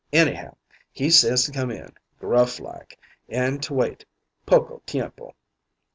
Anyhow, 0.11 0.55
he 0.91 1.11
says 1.11 1.43
to 1.45 1.51
come 1.51 1.69
in, 1.69 1.93
gruff 2.17 2.59
like, 2.59 2.97
an' 3.29 3.59
to 3.59 3.75
wait, 3.75 4.03
poco 4.47 4.81
tiempo. 4.87 5.35